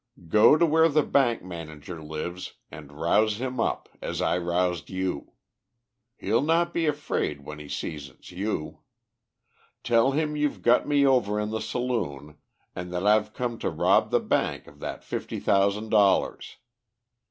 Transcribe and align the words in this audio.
Go 0.29 0.57
to 0.57 0.65
where 0.65 0.89
the 0.89 1.03
bank 1.03 1.43
manager 1.43 2.01
lives 2.01 2.55
and 2.71 2.91
rouse 2.91 3.37
him 3.39 3.59
up 3.59 3.87
as 4.01 4.19
I 4.19 4.35
roused 4.39 4.89
you. 4.89 5.33
He'll 6.17 6.41
not 6.41 6.73
be 6.73 6.87
afraid 6.87 7.45
when 7.45 7.59
he 7.59 7.69
sees 7.69 8.09
it's 8.09 8.31
you. 8.31 8.79
Tell 9.83 10.13
him 10.13 10.35
you've 10.35 10.63
got 10.63 10.87
me 10.87 11.05
over 11.05 11.39
in 11.39 11.51
the 11.51 11.61
saloon, 11.61 12.39
and 12.75 12.91
that 12.91 13.05
I've 13.05 13.35
come 13.35 13.59
to 13.59 13.69
rob 13.69 14.09
the 14.09 14.19
bank 14.19 14.65
of 14.65 14.79
that 14.79 15.03
fifty 15.03 15.39
thousand 15.39 15.89
dollars. 15.89 16.57